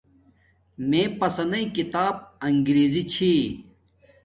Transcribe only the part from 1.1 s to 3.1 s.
پسنݵ کتاب انکریزی